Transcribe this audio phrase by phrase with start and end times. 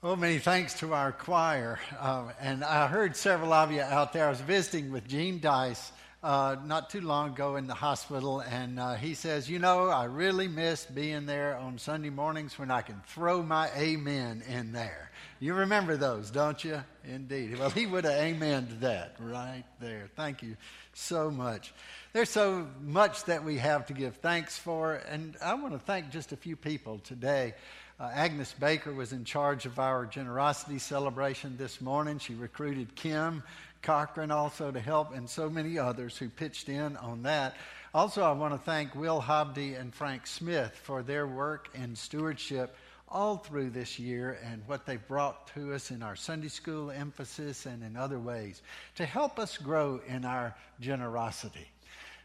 [0.00, 1.80] Well, many thanks to our choir.
[1.98, 4.26] Uh, and I heard several of you out there.
[4.26, 5.90] I was visiting with Gene Dice
[6.22, 10.04] uh, not too long ago in the hospital, and uh, he says, You know, I
[10.04, 15.10] really miss being there on Sunday mornings when I can throw my amen in there.
[15.40, 16.80] You remember those, don't you?
[17.04, 17.58] Indeed.
[17.58, 20.10] Well, he would have amen to that right there.
[20.14, 20.56] Thank you
[20.94, 21.74] so much.
[22.12, 26.10] There's so much that we have to give thanks for, and I want to thank
[26.10, 27.54] just a few people today.
[28.00, 32.20] Uh, Agnes Baker was in charge of our generosity celebration this morning.
[32.20, 33.42] She recruited Kim
[33.82, 37.56] Cochran also to help, and so many others who pitched in on that.
[37.92, 42.76] Also, I want to thank Will Hobdy and Frank Smith for their work and stewardship
[43.08, 47.66] all through this year and what they've brought to us in our Sunday school emphasis
[47.66, 48.62] and in other ways
[48.94, 51.66] to help us grow in our generosity.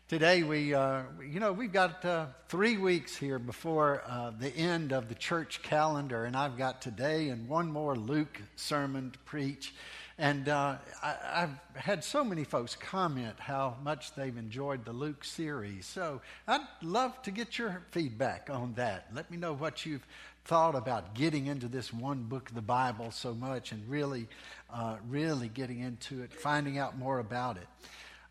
[0.09, 4.91] Today, we, uh, you know, we've got uh, three weeks here before uh, the end
[4.91, 9.73] of the church calendar, and I've got today and one more Luke sermon to preach.
[10.17, 15.23] And uh, I, have had so many folks comment how much they've enjoyed the Luke
[15.23, 15.85] series.
[15.85, 19.07] So I'd love to get your feedback on that.
[19.15, 20.05] Let me know what you've
[20.43, 24.27] thought about getting into this one book of the Bible so much and really,
[24.71, 27.67] uh, really getting into it, finding out more about it.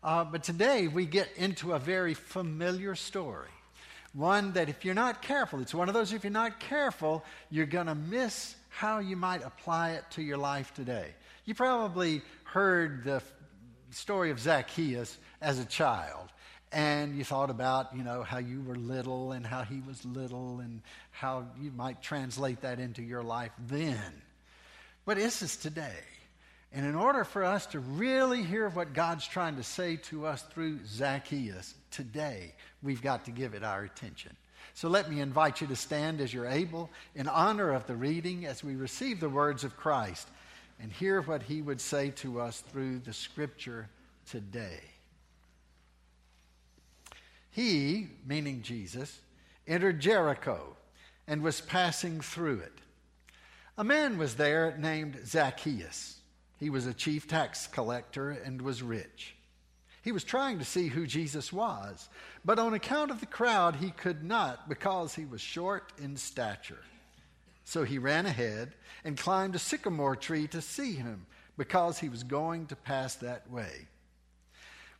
[0.03, 3.47] Uh, but today we get into a very familiar story.
[4.13, 7.65] One that, if you're not careful, it's one of those, if you're not careful, you're
[7.65, 11.07] going to miss how you might apply it to your life today.
[11.45, 13.23] You probably heard the
[13.91, 16.29] story of Zacchaeus as a child,
[16.71, 20.59] and you thought about, you know, how you were little and how he was little
[20.59, 24.21] and how you might translate that into your life then.
[25.05, 25.95] But this is today.
[26.73, 30.41] And in order for us to really hear what God's trying to say to us
[30.41, 34.35] through Zacchaeus today, we've got to give it our attention.
[34.73, 38.47] So let me invite you to stand as you're able in honor of the reading
[38.47, 40.27] as we receive the words of Christ
[40.81, 43.87] and hear what he would say to us through the scripture
[44.29, 44.79] today.
[47.51, 49.19] He, meaning Jesus,
[49.67, 50.75] entered Jericho
[51.27, 52.73] and was passing through it.
[53.77, 56.12] A man was there named Zacchaeus.
[56.63, 59.35] He was a chief tax collector and was rich.
[60.01, 62.07] He was trying to see who Jesus was,
[62.45, 66.79] but on account of the crowd, he could not because he was short in stature.
[67.65, 68.71] So he ran ahead
[69.03, 71.25] and climbed a sycamore tree to see him
[71.57, 73.89] because he was going to pass that way.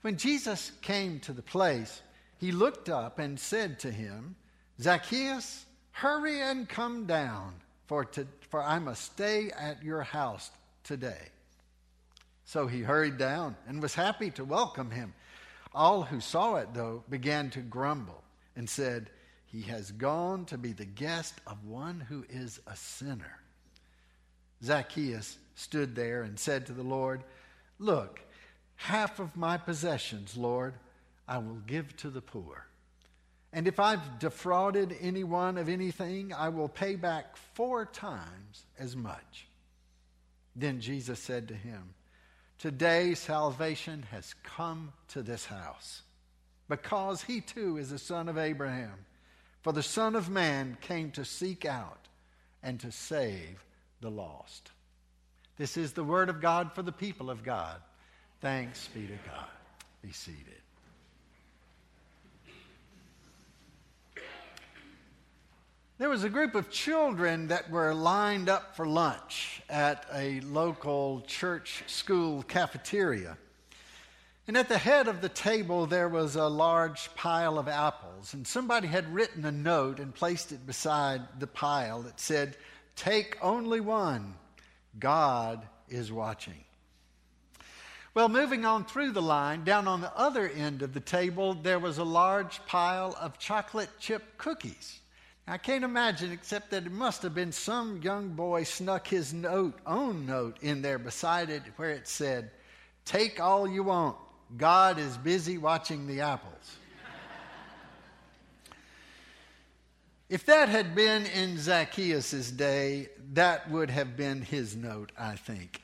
[0.02, 2.02] When Jesus came to the place,
[2.40, 4.36] he looked up and said to him,
[4.82, 7.54] Zacchaeus, hurry and come down,
[7.88, 10.52] for, to, for I must stay at your house
[10.84, 11.30] today.
[12.46, 15.14] So he hurried down and was happy to welcome him.
[15.74, 18.24] All who saw it, though, began to grumble
[18.56, 19.10] and said,
[19.46, 23.40] He has gone to be the guest of one who is a sinner.
[24.64, 27.24] Zacchaeus stood there and said to the Lord,
[27.80, 28.22] Look,
[28.76, 30.76] half of my possessions, Lord,
[31.28, 32.68] I will give to the poor.
[33.52, 39.48] And if I've defrauded anyone of anything, I will pay back four times as much.
[40.56, 41.94] Then Jesus said to him,
[42.64, 46.02] Today, salvation has come to this house
[46.70, 49.04] because he too is a son of Abraham.
[49.64, 52.08] For the Son of Man came to seek out
[52.64, 53.66] and to save
[54.00, 54.72] the lost.
[55.58, 57.82] This is the word of God for the people of God.
[58.40, 59.50] Thanks be to God.
[60.02, 60.63] Be seated.
[66.04, 71.22] There was a group of children that were lined up for lunch at a local
[71.22, 73.38] church school cafeteria.
[74.46, 78.34] And at the head of the table, there was a large pile of apples.
[78.34, 82.58] And somebody had written a note and placed it beside the pile that said,
[82.98, 84.36] Take only one.
[85.00, 86.66] God is watching.
[88.14, 91.80] Well, moving on through the line, down on the other end of the table, there
[91.80, 95.00] was a large pile of chocolate chip cookies.
[95.46, 99.78] I can't imagine, except that it must have been some young boy snuck his note,
[99.86, 102.52] own note in there beside it where it said,
[103.04, 104.16] Take all you want.
[104.56, 106.78] God is busy watching the apples.
[110.30, 115.82] if that had been in Zacchaeus' day, that would have been his note, I think.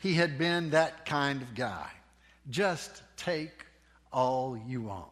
[0.00, 1.90] He had been that kind of guy.
[2.48, 3.66] Just take
[4.10, 5.10] all you want.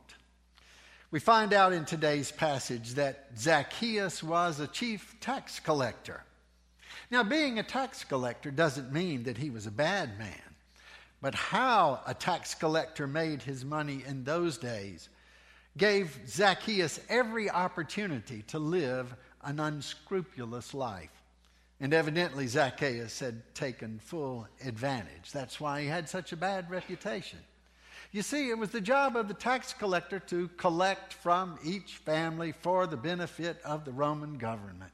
[1.14, 6.24] We find out in today's passage that Zacchaeus was a chief tax collector.
[7.08, 10.56] Now, being a tax collector doesn't mean that he was a bad man,
[11.22, 15.08] but how a tax collector made his money in those days
[15.76, 19.14] gave Zacchaeus every opportunity to live
[19.44, 21.22] an unscrupulous life.
[21.78, 25.30] And evidently, Zacchaeus had taken full advantage.
[25.32, 27.38] That's why he had such a bad reputation.
[28.14, 32.52] You see, it was the job of the tax collector to collect from each family
[32.52, 34.92] for the benefit of the Roman government.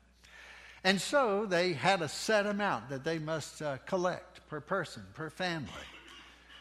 [0.84, 5.28] And so they had a set amount that they must uh, collect per person, per
[5.28, 5.68] family.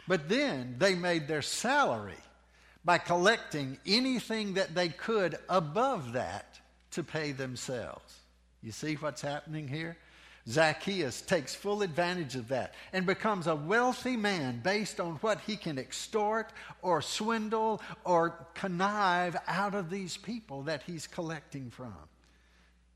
[0.05, 2.21] But then they made their salary
[2.83, 6.59] by collecting anything that they could above that
[6.91, 8.19] to pay themselves.
[8.61, 9.95] You see what's happening here?
[10.49, 15.55] Zacchaeus takes full advantage of that and becomes a wealthy man based on what he
[15.55, 16.51] can extort
[16.81, 21.93] or swindle or connive out of these people that he's collecting from.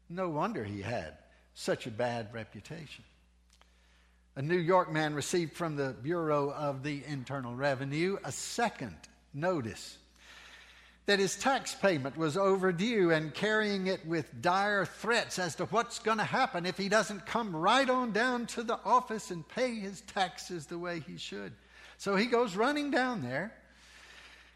[0.09, 1.17] No wonder he had
[1.53, 3.03] such a bad reputation.
[4.35, 8.95] A New York man received from the Bureau of the Internal Revenue a second
[9.31, 9.99] notice
[11.05, 15.99] that his tax payment was overdue and carrying it with dire threats as to what's
[15.99, 19.75] going to happen if he doesn't come right on down to the office and pay
[19.75, 21.51] his taxes the way he should.
[21.97, 23.53] So he goes running down there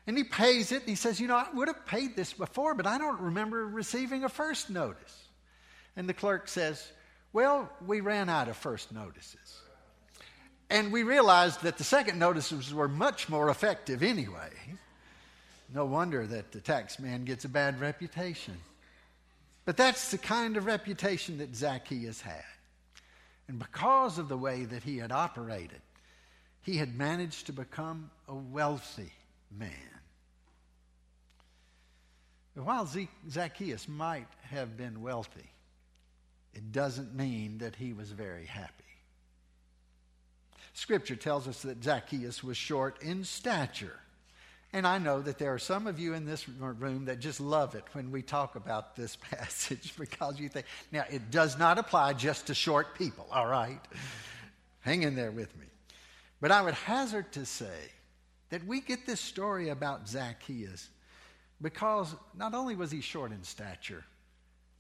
[0.06, 0.82] and he pays it.
[0.82, 3.68] And he says, You know, I would have paid this before, but I don't remember
[3.68, 5.28] receiving a first notice.
[5.98, 6.92] And the clerk says,
[7.34, 9.62] Well, we ran out of first notices.
[10.70, 14.50] And we realized that the second notices were much more effective anyway.
[15.74, 18.58] No wonder that the tax man gets a bad reputation.
[19.66, 22.44] But that's the kind of reputation that Zacchaeus had.
[23.50, 25.82] And because of the way that he had operated,
[26.62, 29.12] he had managed to become a wealthy
[29.52, 29.72] man.
[32.56, 32.90] While
[33.30, 35.50] Zacchaeus might have been wealthy,
[36.54, 38.72] it doesn't mean that he was very happy.
[40.74, 44.00] Scripture tells us that Zacchaeus was short in stature.
[44.74, 47.74] And I know that there are some of you in this room that just love
[47.74, 52.14] it when we talk about this passage because you think, now, it does not apply
[52.14, 53.80] just to short people, all right?
[54.82, 55.66] Hang in there with me.
[56.42, 57.92] But I would hazard to say
[58.50, 60.90] that we get this story about Zacchaeus
[61.62, 64.04] because not only was he short in stature,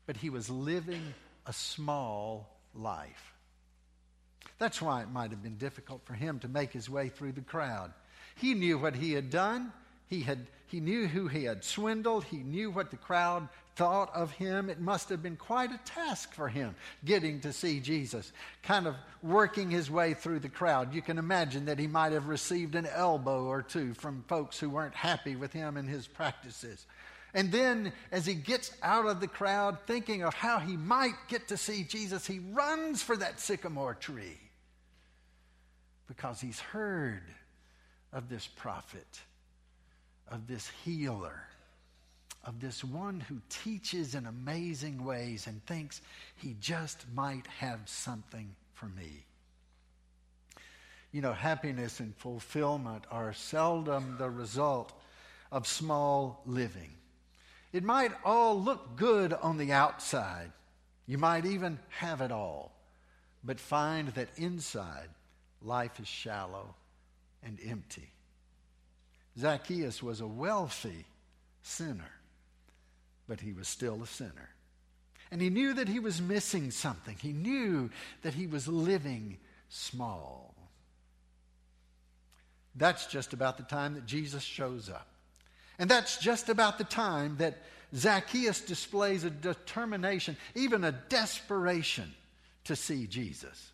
[0.05, 1.13] but he was living
[1.45, 3.33] a small life.
[4.59, 7.41] That's why it might have been difficult for him to make his way through the
[7.41, 7.93] crowd.
[8.37, 9.71] He knew what he had done.
[10.07, 12.23] He, had, he knew who he had swindled.
[12.25, 14.69] He knew what the crowd thought of him.
[14.69, 16.75] It must have been quite a task for him
[17.05, 18.31] getting to see Jesus,
[18.63, 20.93] kind of working his way through the crowd.
[20.93, 24.69] You can imagine that he might have received an elbow or two from folks who
[24.69, 26.85] weren't happy with him and his practices.
[27.33, 31.49] And then, as he gets out of the crowd, thinking of how he might get
[31.49, 34.39] to see Jesus, he runs for that sycamore tree
[36.07, 37.21] because he's heard
[38.13, 39.21] of this prophet,
[40.29, 41.41] of this healer,
[42.43, 46.01] of this one who teaches in amazing ways and thinks
[46.35, 49.25] he just might have something for me.
[51.11, 54.93] You know, happiness and fulfillment are seldom the result
[55.51, 56.91] of small living.
[57.73, 60.51] It might all look good on the outside.
[61.05, 62.71] You might even have it all,
[63.43, 65.09] but find that inside
[65.61, 66.75] life is shallow
[67.43, 68.11] and empty.
[69.39, 71.05] Zacchaeus was a wealthy
[71.61, 72.11] sinner,
[73.27, 74.49] but he was still a sinner.
[75.29, 77.17] And he knew that he was missing something.
[77.19, 77.89] He knew
[78.21, 79.37] that he was living
[79.69, 80.55] small.
[82.75, 85.07] That's just about the time that Jesus shows up.
[85.79, 87.57] And that's just about the time that
[87.95, 92.13] Zacchaeus displays a determination, even a desperation
[92.65, 93.71] to see Jesus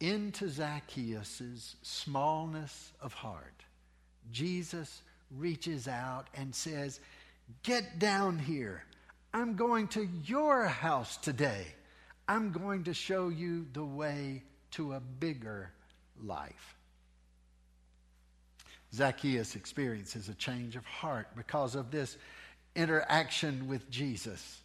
[0.00, 3.64] into Zacchaeus' smallness of heart,
[4.30, 5.02] Jesus
[5.36, 7.00] reaches out and says,
[7.62, 8.84] Get down here.
[9.32, 11.66] I'm going to your house today.
[12.26, 15.70] I'm going to show you the way to a bigger
[16.22, 16.76] life.
[18.94, 22.16] Zacchaeus experiences a change of heart because of this
[22.74, 24.60] interaction with Jesus,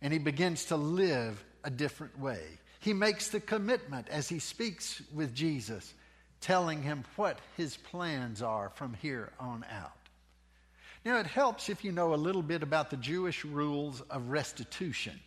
[0.00, 2.42] and he begins to live a different way.
[2.80, 5.94] He makes the commitment as he speaks with Jesus,
[6.40, 9.92] telling him what his plans are from here on out.
[11.04, 15.18] Now, it helps if you know a little bit about the Jewish rules of restitution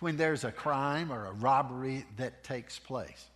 [0.00, 3.26] when there's a crime or a robbery that takes place.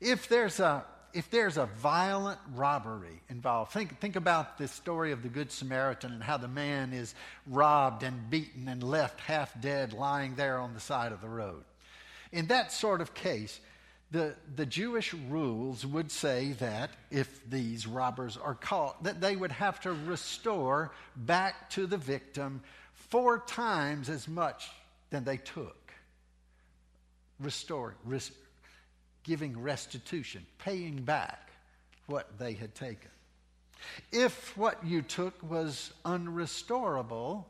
[0.00, 0.84] If there's a
[1.16, 6.12] if there's a violent robbery involved, think, think about the story of the Good Samaritan
[6.12, 7.14] and how the man is
[7.46, 11.64] robbed and beaten and left half dead lying there on the side of the road.
[12.32, 13.60] In that sort of case,
[14.10, 19.52] the, the Jewish rules would say that if these robbers are caught, that they would
[19.52, 22.62] have to restore back to the victim
[22.94, 24.70] four times as much
[25.10, 25.92] than they took.
[27.40, 28.32] restoring, res-
[29.24, 31.50] giving restitution, paying back
[32.06, 33.10] what they had taken.
[34.12, 37.44] If what you took was unrestorable,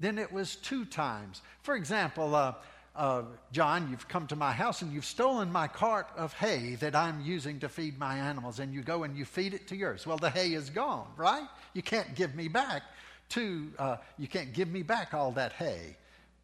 [0.00, 1.42] then it was two times.
[1.62, 2.54] For example, uh,
[2.96, 3.22] uh,
[3.52, 7.20] John, you've come to my house and you've stolen my cart of hay that I'm
[7.20, 10.06] using to feed my animals, and you go and you feed it to yours.
[10.06, 11.46] Well, the hay is gone, right?
[11.74, 12.82] You can't give me back
[13.30, 15.96] to, uh, you can't give me back all that hay,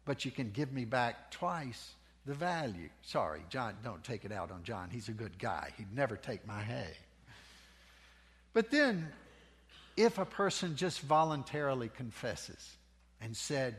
[0.05, 1.93] but you can give me back twice
[2.25, 2.89] the value.
[3.01, 4.89] Sorry, John, don't take it out on John.
[4.91, 5.71] He's a good guy.
[5.77, 6.93] He'd never take my hay.
[8.53, 9.07] But then,
[9.97, 12.77] if a person just voluntarily confesses
[13.21, 13.75] and said,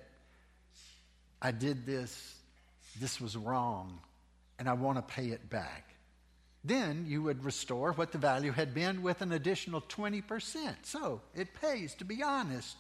[1.41, 2.34] I did this,
[3.01, 3.99] this was wrong,
[4.59, 5.95] and I want to pay it back,
[6.65, 10.75] then you would restore what the value had been with an additional 20%.
[10.83, 12.77] So it pays to be honest.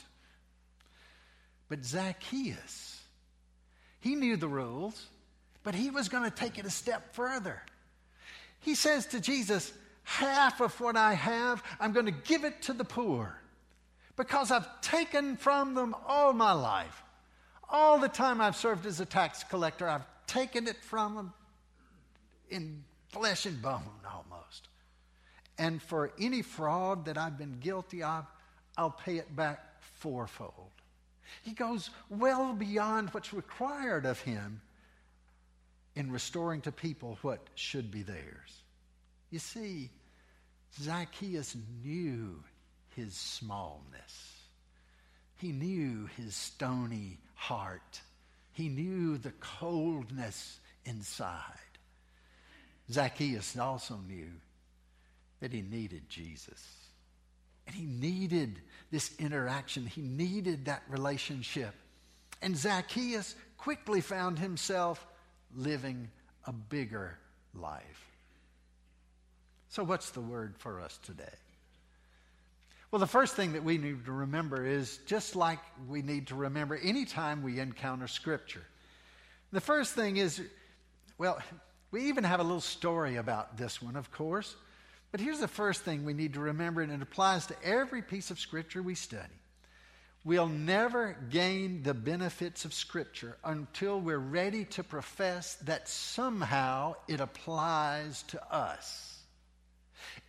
[1.69, 3.03] But Zacchaeus,
[4.01, 5.07] he knew the rules,
[5.63, 7.63] but he was going to take it a step further.
[8.61, 9.73] He says to Jesus,
[10.05, 13.39] Half of what I have, I'm going to give it to the poor
[14.17, 17.04] because I've taken from them all my life.
[17.69, 21.33] All the time I've served as a tax collector, I've taken it from them
[22.51, 24.69] in flesh and bone almost.
[25.59, 28.27] And for any fraud that I've been guilty of,
[28.77, 30.71] I'll pay it back fourfold.
[31.43, 34.61] He goes well beyond what's required of him
[35.97, 38.63] in restoring to people what should be theirs.
[39.31, 39.91] You see,
[40.81, 42.43] Zacchaeus knew
[42.97, 44.34] his smallness.
[45.45, 48.01] He knew his stony heart.
[48.53, 51.43] He knew the coldness inside.
[52.91, 54.31] Zacchaeus also knew
[55.41, 56.65] that he needed Jesus.
[57.67, 58.59] And he needed
[58.91, 61.75] this interaction, he needed that relationship.
[62.41, 65.07] And Zacchaeus quickly found himself
[65.55, 66.09] living
[66.47, 67.19] a bigger
[67.53, 68.17] life.
[69.69, 71.37] So, what's the word for us today?
[72.95, 75.59] Well, the first thing that we need to remember is just like
[75.89, 78.63] we need to remember anytime we encounter Scripture.
[79.51, 80.41] The first thing is,
[81.19, 81.41] well,
[81.91, 84.55] we even have a little story about this one, of course.
[85.11, 88.31] But here's the first thing we need to remember, and it applies to every piece
[88.31, 89.41] of Scripture we study.
[90.25, 97.19] We'll never gain the benefits of Scripture until we're ready to profess that somehow it
[97.19, 99.14] applies to us.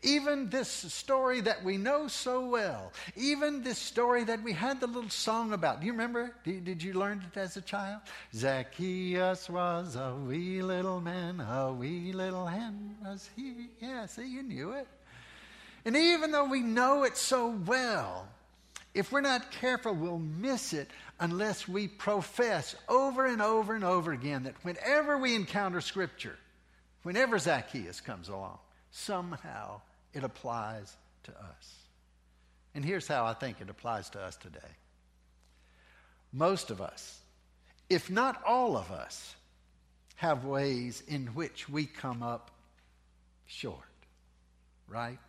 [0.06, 4.86] Even this story that we know so well, even this story that we had the
[4.86, 5.80] little song about.
[5.80, 6.32] Do you remember?
[6.44, 8.02] Did you learn it as a child?
[8.32, 13.70] Zacchaeus was a wee little man, a wee little hen was he.
[13.82, 14.88] Yeah, see, you knew it.
[15.86, 18.28] And even though we know it so well,
[18.94, 24.12] if we're not careful, we'll miss it unless we profess over and over and over
[24.12, 26.38] again that whenever we encounter Scripture,
[27.02, 28.60] whenever Zacchaeus comes along,
[28.92, 29.82] somehow
[30.16, 31.76] it applies to us.
[32.74, 34.60] And here's how I think it applies to us today.
[36.34, 37.20] Most of us,
[37.90, 39.36] if not all of us,
[40.16, 42.52] have ways in which we come up
[43.46, 43.78] short,
[44.88, 45.20] right?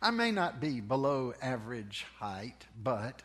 [0.00, 3.22] I may not be below average height, but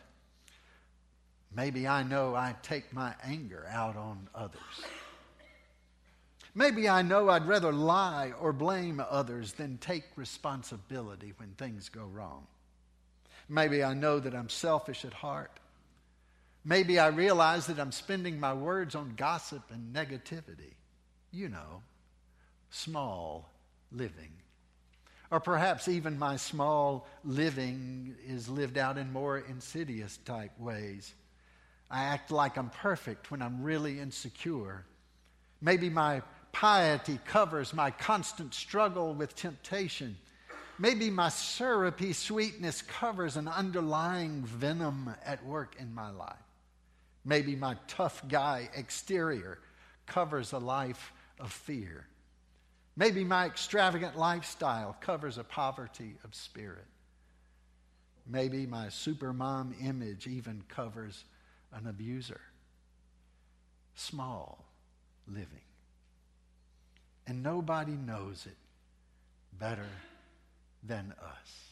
[1.54, 4.60] maybe I know I take my anger out on others.
[6.58, 12.02] Maybe I know I'd rather lie or blame others than take responsibility when things go
[12.02, 12.48] wrong.
[13.48, 15.52] Maybe I know that I'm selfish at heart.
[16.64, 20.74] Maybe I realize that I'm spending my words on gossip and negativity.
[21.30, 21.82] You know,
[22.70, 23.48] small
[23.92, 24.32] living.
[25.30, 31.14] Or perhaps even my small living is lived out in more insidious type ways.
[31.88, 34.84] I act like I'm perfect when I'm really insecure.
[35.60, 40.16] Maybe my piety covers my constant struggle with temptation.
[40.78, 46.36] Maybe my syrupy sweetness covers an underlying venom at work in my life.
[47.24, 49.58] Maybe my tough guy exterior
[50.06, 52.06] covers a life of fear.
[52.96, 56.86] Maybe my extravagant lifestyle covers a poverty of spirit.
[58.26, 61.24] Maybe my supermom image even covers
[61.72, 62.40] an abuser.
[63.94, 64.64] Small
[65.26, 65.67] living.
[67.28, 68.56] And nobody knows it
[69.58, 69.86] better
[70.82, 71.68] than us.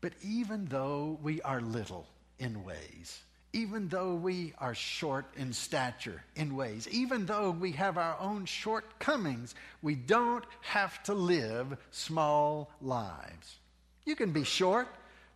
[0.00, 2.06] But even though we are little
[2.40, 3.20] in ways,
[3.52, 8.44] even though we are short in stature in ways, even though we have our own
[8.44, 13.56] shortcomings, we don't have to live small lives.
[14.04, 14.88] You can be short,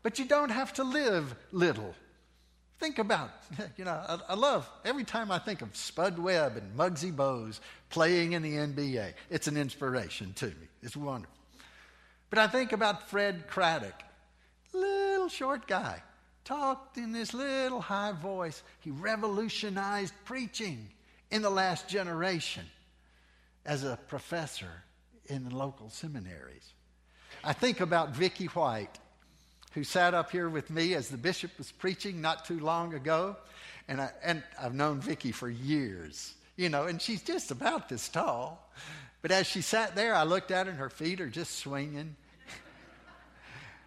[0.02, 1.94] but you don't have to live little.
[2.78, 3.30] Think about,
[3.76, 7.58] you know, I, I, love every time I think of Spud Webb and Muggsy Bogues
[7.90, 9.14] playing in the NBA.
[9.30, 10.68] It's an inspiration to me.
[10.82, 11.34] It's wonderful.
[12.30, 14.02] But I think about Fred Craddock,
[14.72, 16.02] little short guy,
[16.44, 18.62] talked in this little high voice.
[18.80, 20.88] He revolutionized preaching
[21.30, 22.64] in the last generation
[23.66, 24.84] as a professor
[25.26, 26.72] in local seminaries.
[27.44, 28.98] I think about Vicky White,
[29.74, 33.36] who sat up here with me as the bishop was preaching not too long ago.
[33.88, 38.08] And, I, and I've known Vicky for years, you know, and she's just about this
[38.08, 38.70] tall.
[39.22, 42.16] But as she sat there, I looked at her and her feet are just swinging.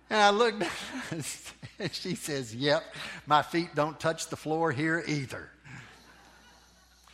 [0.09, 0.63] and I looked
[1.11, 2.83] and she says, Yep,
[3.27, 5.49] my feet don't touch the floor here either.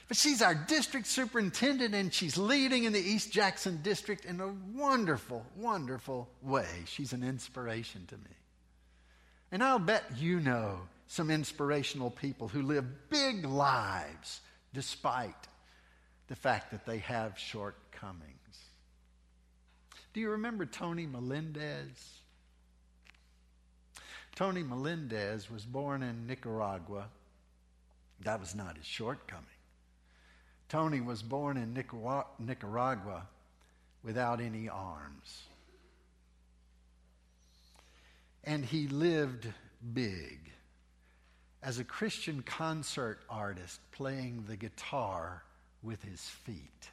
[0.07, 4.47] But she's our district superintendent and she's leading in the East Jackson district in a
[4.73, 6.67] wonderful, wonderful way.
[6.85, 8.37] She's an inspiration to me.
[9.51, 14.41] And I'll bet you know some inspirational people who live big lives
[14.73, 15.47] despite
[16.27, 18.33] the fact that they have shortcomings.
[20.13, 22.19] Do you remember Tony Melendez?
[24.35, 27.07] Tony Melendez was born in Nicaragua.
[28.21, 29.45] That was not his shortcoming.
[30.69, 33.27] Tony was born in Nicaragua
[34.03, 35.43] without any arms.
[38.47, 39.45] And he lived
[39.93, 40.39] big
[41.61, 45.43] as a Christian concert artist playing the guitar
[45.83, 46.89] with his feet,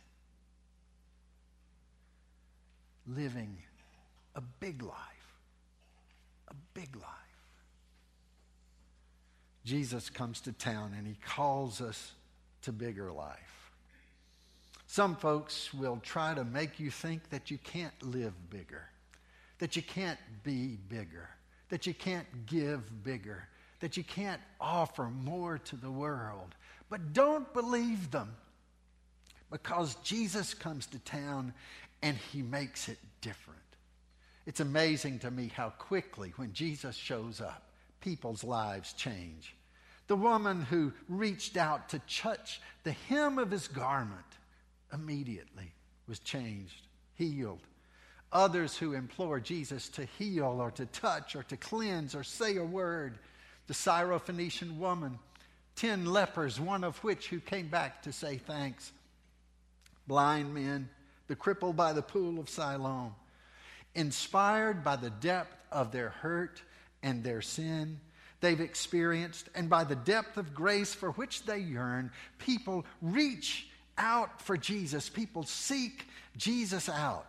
[3.07, 3.57] living
[4.35, 4.99] a big life,
[6.49, 7.07] a big life.
[9.65, 12.15] Jesus comes to town and he calls us
[12.63, 13.71] to bigger life.
[14.89, 18.89] Some folks will try to make you think that you can't live bigger,
[19.61, 21.29] that you can't be bigger,
[21.75, 23.49] that you can't give bigger,
[23.81, 26.55] that you can't offer more to the world.
[26.89, 28.33] But don't believe them
[29.51, 31.53] because Jesus comes to town
[32.01, 33.59] and he makes it different.
[34.47, 37.65] It's amazing to me how quickly, when Jesus shows up,
[38.01, 39.57] people's lives change.
[40.07, 44.21] The woman who reached out to touch the hem of his garment
[44.93, 45.73] immediately
[46.07, 47.67] was changed, healed.
[48.35, 52.65] Others who implore Jesus to heal or to touch or to cleanse or say a
[52.65, 53.17] word.
[53.69, 55.21] The Syrophoenician woman,
[55.77, 58.93] ten lepers, one of which who came back to say thanks.
[60.09, 60.89] Blind men,
[61.29, 63.15] the crippled by the pool of Siloam.
[63.95, 66.61] Inspired by the depth of their hurt
[67.05, 68.01] and their sin,
[68.41, 74.43] they've experienced, and by the depth of grace for which they yearn, people reach out
[74.43, 75.09] for Jesus.
[75.09, 77.29] People seek Jesus out.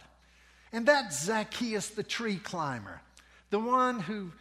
[0.75, 2.99] And that's Zacchaeus the tree climber,
[3.49, 4.33] the one who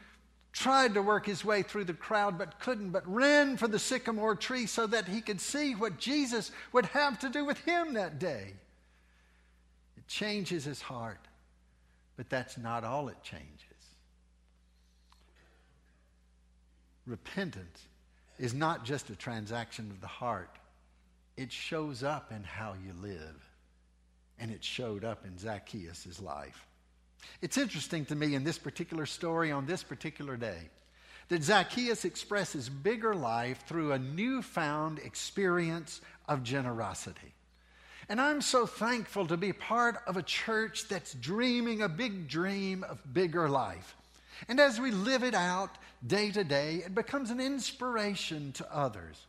[0.53, 4.35] tried to work his way through the crowd but couldn't, but ran for the sycamore
[4.35, 8.19] tree so that he could see what Jesus would have to do with him that
[8.19, 8.53] day.
[9.97, 11.21] It changes his heart,
[12.17, 13.53] but that's not all it changes.
[17.07, 17.87] Repentance
[18.41, 20.59] is not just a transaction of the heart,
[21.37, 23.54] it shows up in how you live.
[24.39, 26.67] And it showed up in Zacchaeus' life.
[27.41, 30.69] It's interesting to me in this particular story on this particular day
[31.29, 37.33] that Zacchaeus expresses bigger life through a newfound experience of generosity.
[38.09, 42.85] And I'm so thankful to be part of a church that's dreaming a big dream
[42.85, 43.97] of bigger life.
[44.49, 45.71] And as we live it out
[46.07, 49.27] day to day, it becomes an inspiration to others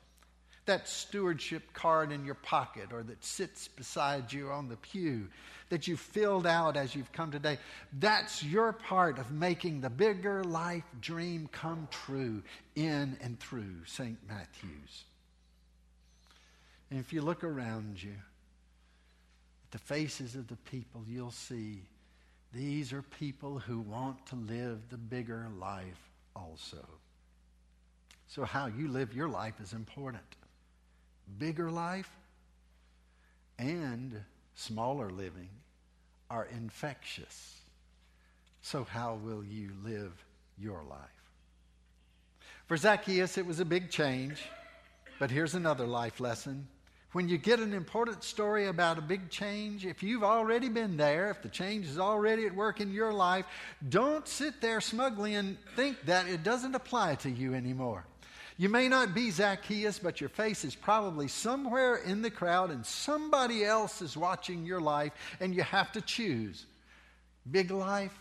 [0.65, 5.27] that stewardship card in your pocket or that sits beside you on the pew
[5.69, 7.57] that you filled out as you've come today.
[7.99, 12.43] That's your part of making the bigger life dream come true
[12.75, 14.17] in and through St.
[14.27, 15.03] Matthew's.
[16.89, 21.81] And if you look around you, at the faces of the people, you'll see
[22.53, 26.85] these are people who want to live the bigger life also.
[28.27, 30.23] So, how you live your life is important
[31.37, 32.09] bigger life
[33.57, 34.21] and
[34.55, 35.49] smaller living
[36.29, 37.59] are infectious.
[38.61, 40.13] So, how will you live
[40.57, 40.99] your life?
[42.67, 44.43] For Zacchaeus, it was a big change,
[45.19, 46.67] but here's another life lesson.
[47.11, 51.29] When you get an important story about a big change, if you've already been there,
[51.29, 53.45] if the change is already at work in your life,
[53.87, 58.05] don't sit there smugly and think that it doesn't apply to you anymore.
[58.57, 62.85] You may not be Zacchaeus, but your face is probably somewhere in the crowd and
[62.85, 66.65] somebody else is watching your life, and you have to choose
[67.51, 68.17] big life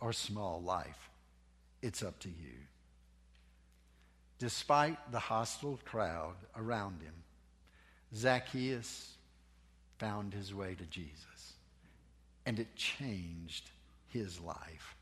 [0.00, 1.10] or small life.
[1.80, 2.54] It's up to you.
[4.38, 7.14] despite the hostile crowd around him,
[8.14, 9.12] Zacchaeus
[9.98, 11.54] found his way to Jesus,
[12.44, 13.70] and it changed
[14.08, 14.96] his life.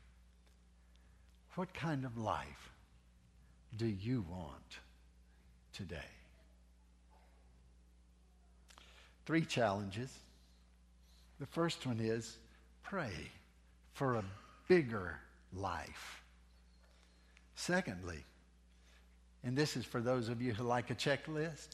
[1.55, 2.71] What kind of life
[3.77, 4.79] do you want
[5.73, 5.97] today?
[9.25, 10.11] Three challenges.
[11.39, 12.37] The first one is
[12.83, 13.13] pray
[13.93, 14.23] for a
[14.67, 15.19] bigger
[15.53, 16.21] life.
[17.55, 18.23] Secondly,
[19.43, 21.69] and this is for those of you who like a checklist,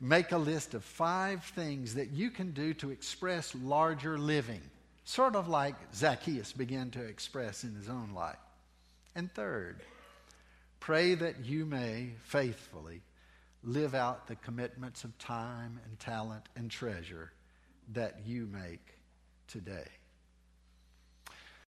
[0.00, 4.60] make a list of five things that you can do to express larger living,
[5.04, 8.36] sort of like Zacchaeus began to express in his own life.
[9.14, 9.82] And third,
[10.86, 13.02] pray that you may faithfully
[13.64, 17.32] live out the commitments of time and talent and treasure
[17.92, 18.94] that you make
[19.48, 19.88] today.